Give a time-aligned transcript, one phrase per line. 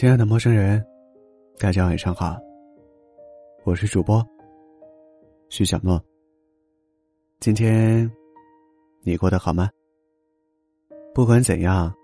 [0.00, 0.82] 亲爱的陌生人，
[1.58, 2.38] 大家晚上好。
[3.64, 4.26] 我是主播
[5.50, 6.02] 徐小诺。
[7.38, 8.10] 今天
[9.02, 9.68] 你过得好吗？
[11.14, 11.94] 不管怎样，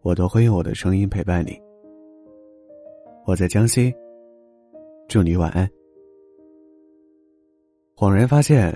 [0.00, 1.60] 我都会用我的声音陪伴你。
[3.26, 3.94] 我在江西，
[5.06, 5.68] 祝你晚安。
[7.94, 8.74] 恍然发现，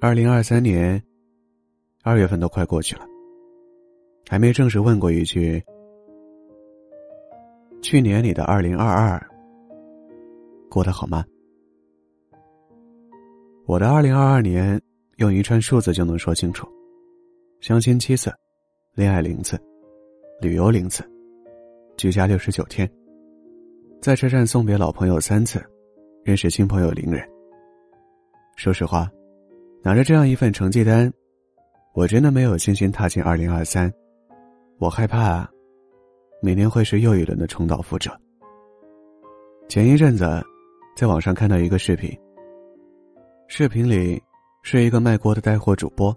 [0.00, 0.98] 二零二三年
[2.02, 3.04] 二月份都快过去了，
[4.26, 5.62] 还没正式问过一句。
[7.80, 9.24] 去年你的二零二二
[10.68, 11.24] 过得好吗？
[13.66, 14.80] 我的二零二二年
[15.16, 16.66] 用一串数字就能说清楚：
[17.60, 18.32] 相亲七次，
[18.94, 19.58] 恋爱零次，
[20.40, 21.02] 旅游零次，
[21.96, 22.90] 居家六十九天，
[24.02, 25.62] 在车站送别老朋友三次，
[26.24, 27.26] 认识新朋友零人。
[28.56, 29.08] 说实话，
[29.82, 31.10] 拿着这样一份成绩单，
[31.94, 33.90] 我真的没有信心踏进二零二三，
[34.78, 35.48] 我害怕。
[36.40, 38.10] 每年会是又一轮的重蹈覆辙。
[39.68, 40.24] 前一阵子，
[40.96, 42.16] 在网上看到一个视频。
[43.48, 44.22] 视频里
[44.62, 46.16] 是一个卖锅的带货主播，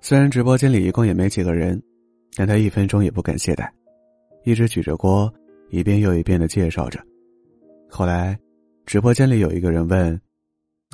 [0.00, 1.82] 虽然直播间里一共也没几个人，
[2.36, 3.68] 但他一分钟也不敢懈怠，
[4.44, 5.32] 一直举着锅，
[5.70, 7.00] 一遍又一遍的介绍着。
[7.90, 8.38] 后来，
[8.86, 10.18] 直播间里有一个人问：“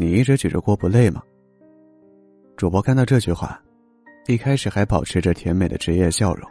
[0.00, 1.22] 你一直举着锅不累吗？”
[2.56, 3.60] 主播看到这句话，
[4.26, 6.48] 一开始还保持着甜美的职业笑容。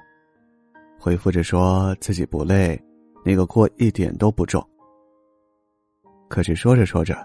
[0.99, 2.79] 回复着说自己不累，
[3.23, 4.65] 那个锅一点都不重。
[6.27, 7.15] 可是说着说着，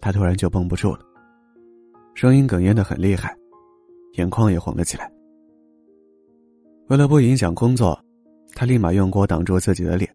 [0.00, 1.00] 他突然就绷不住了，
[2.14, 3.34] 声音哽咽的很厉害，
[4.14, 5.10] 眼眶也红了起来。
[6.88, 7.98] 为了不影响工作，
[8.54, 10.12] 他立马用锅挡住自己的脸，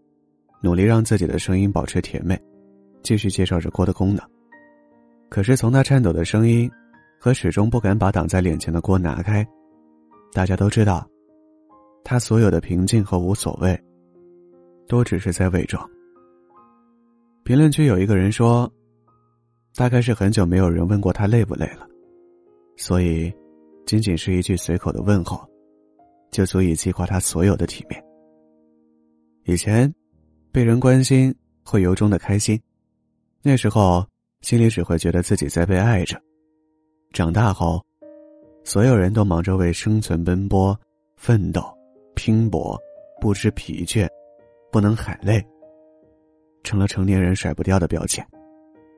[0.61, 2.39] 努力让自己的声音保持甜美，
[3.02, 4.23] 继续介绍着锅的功能。
[5.30, 6.70] 可是从他颤抖的声音
[7.20, 9.47] 和始终不敢把挡在脸前的锅拿开，
[10.33, 11.08] 大家都知道。
[12.06, 13.78] 他所有的平静和无所谓，
[14.88, 15.83] 都只是在伪装。
[17.43, 18.71] 评论区有一个人说
[19.73, 21.88] ：“大概是很久没有人问过他累不累了，
[22.77, 23.33] 所以，
[23.88, 25.44] 仅仅是一句随口的问候，
[26.30, 27.99] 就足以击垮他所有的体面。”
[29.45, 29.92] 以前，
[30.52, 31.33] 被人关心
[31.64, 32.61] 会由衷的开心，
[33.42, 34.08] 那时候
[34.42, 36.21] 心里只会觉得自己在被爱着。
[37.14, 37.83] 长大后，
[38.64, 40.80] 所有人都忙着为生存奔波、
[41.15, 41.74] 奋斗。
[42.15, 42.80] 拼搏，
[43.21, 44.08] 不知疲倦，
[44.71, 45.43] 不能喊累。
[46.64, 48.26] 成了成年人甩不掉的标签，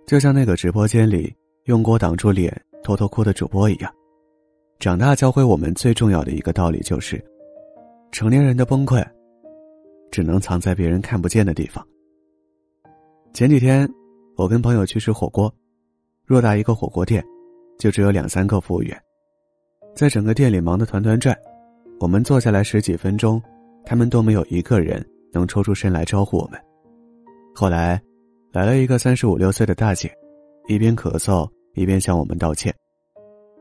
[0.05, 1.35] 就像那个直播间里
[1.65, 3.93] 用锅挡住脸、偷偷哭的主播一样。
[4.79, 7.21] 长大教会我们最重要的一个道理就是：
[8.11, 9.05] 成年人的崩溃，
[10.11, 11.85] 只能藏在别人看不见的地方。
[13.33, 13.89] 前几天，
[14.37, 15.53] 我跟朋友去吃火锅，
[16.27, 17.21] 偌大一个火锅店，
[17.77, 18.97] 就只有两三个服务员，
[19.93, 21.37] 在整个店里忙得团团转。
[21.99, 23.41] 我们坐下来十几分钟，
[23.83, 25.03] 他们都没有一个人
[25.33, 26.61] 能抽出身来招呼我们。
[27.55, 27.99] 后来，
[28.51, 30.11] 来了一个三十五六岁的大姐，
[30.67, 32.73] 一边咳嗽一边向我们道歉。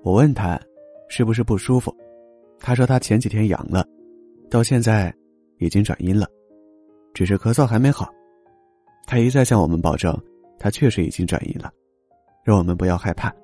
[0.02, 0.60] 我问她，
[1.08, 1.94] 是不是不舒服？
[2.60, 3.86] 她说她前几天阳了，
[4.50, 5.12] 到现在
[5.58, 6.28] 已经转阴了，
[7.14, 8.06] 只是咳嗽还没好。
[9.06, 10.14] 她一再向我们保证，
[10.58, 11.72] 她确实已经转阴了，
[12.44, 13.34] 让我们不要害怕。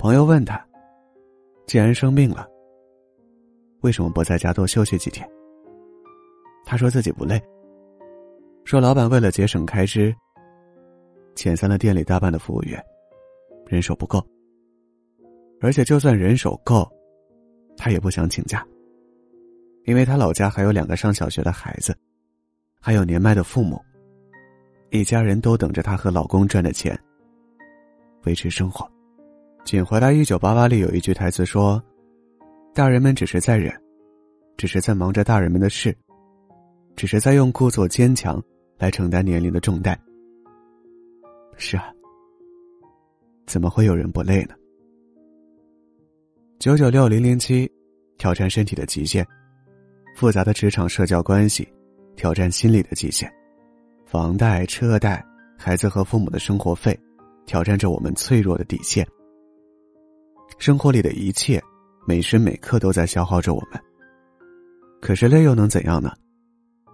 [0.00, 0.60] 朋友问她，
[1.68, 2.44] 既然生病了。
[3.86, 5.24] 为什么不在家多休息几天？
[6.64, 7.40] 他说自己不累。
[8.64, 10.12] 说老板为了节省开支，
[11.36, 12.84] 遣散了店里大半的服务员，
[13.68, 14.20] 人手不够。
[15.60, 16.84] 而且就算人手够，
[17.76, 18.66] 他也不想请假，
[19.84, 21.96] 因为他老家还有两个上小学的孩子，
[22.80, 23.80] 还有年迈的父母，
[24.90, 26.98] 一家人都等着他和老公赚的钱
[28.24, 28.84] 维持生活。
[29.64, 31.80] 请回答一九八八里有一句台词说。
[32.76, 33.74] 大人们只是在忍，
[34.58, 35.96] 只是在忙着大人们的事，
[36.94, 38.38] 只是在用故作坚强
[38.76, 39.98] 来承担年龄的重担。
[41.56, 41.90] 是啊，
[43.46, 44.54] 怎么会有人不累呢？
[46.58, 47.66] 九九六零零七，
[48.18, 49.24] 挑战身体的极限；
[50.14, 51.66] 复杂的职场社交关系，
[52.14, 53.26] 挑战心理的极限；
[54.04, 55.24] 房贷、车贷、
[55.56, 56.94] 孩子和父母的生活费，
[57.46, 59.08] 挑战着我们脆弱的底线。
[60.58, 61.58] 生活里的一切。
[62.06, 63.80] 每时每刻都在消耗着我们。
[65.00, 66.12] 可是累又能怎样呢？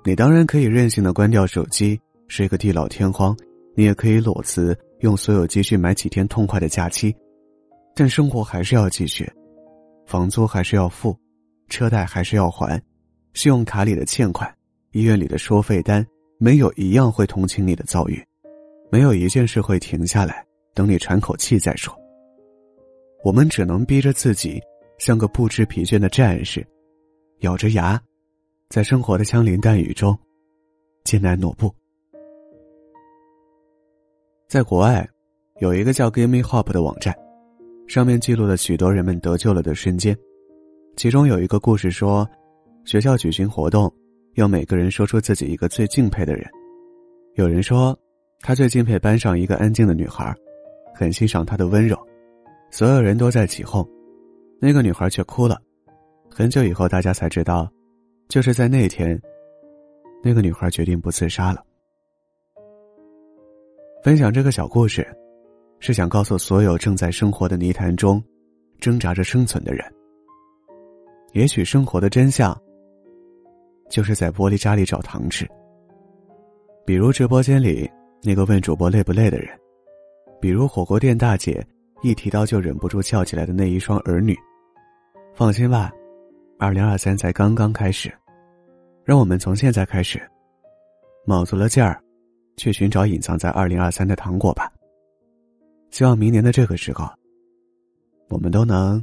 [0.05, 3.33] 你当然可以任性的关掉手机，睡个地老天荒；
[3.77, 7.15] 你也可以裸辞，用所有积蓄买几天痛快的假期。
[7.95, 9.31] 但生活还是要继续，
[10.07, 11.17] 房租还是要付，
[11.69, 12.83] 车贷还是要还，
[13.35, 14.53] 信用卡里的欠款，
[14.91, 16.05] 医院里的收费单，
[16.39, 18.21] 没有一样会同情你的遭遇，
[18.91, 20.45] 没有一件事会停下来
[20.75, 21.97] 等你喘口气再说。
[23.23, 24.61] 我们只能逼着自己。
[25.05, 26.65] 像个不知疲倦的战士，
[27.41, 28.01] 咬着牙，
[28.69, 30.17] 在生活的枪林弹雨中
[31.03, 31.75] 艰难挪步。
[34.49, 35.05] 在国外，
[35.59, 37.13] 有一个叫 “Give Me Hop 的网站，
[37.89, 40.17] 上面记录了许多人们得救了的瞬间。
[40.97, 42.25] 其中有一个故事说，
[42.85, 43.93] 学校举行活动，
[44.35, 46.49] 要每个人说出自己一个最敬佩的人。
[47.35, 47.99] 有人说，
[48.39, 50.33] 他最敬佩班上一个安静的女孩，
[50.95, 51.99] 很欣赏她的温柔。
[52.71, 53.85] 所有人都在起哄，
[54.65, 55.61] 那个女孩却哭了。
[56.31, 57.69] 很久以后，大家才知道，
[58.29, 59.21] 就是在那天，
[60.23, 61.65] 那个女孩决定不自杀了。
[64.05, 65.05] 分享这个小故事，
[65.81, 68.23] 是想告诉所有正在生活的泥潭中
[68.79, 69.85] 挣扎着生存的人。
[71.33, 72.57] 也许生活的真相，
[73.91, 75.45] 就是在玻璃渣里找糖吃。
[76.87, 77.91] 比如直播间里
[78.23, 79.49] 那个问主播累不累的人，
[80.41, 81.67] 比如火锅店大姐
[82.01, 84.39] 一提到就忍不住翘起来的那一双儿女。
[85.35, 85.91] 放心吧，
[86.59, 88.13] 二零二三才刚刚开始，
[89.05, 90.31] 让我们从现在开始，
[91.27, 92.03] 卯足了劲儿。
[92.59, 94.71] 去寻找隐藏在二零二三的糖果吧。
[95.91, 97.11] 希望明年的这个时候，
[98.29, 99.03] 我们都能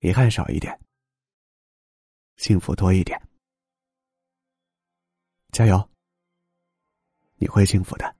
[0.00, 0.76] 遗憾少一点，
[2.36, 3.18] 幸福多一点。
[5.52, 5.88] 加油，
[7.36, 8.16] 你会幸福的。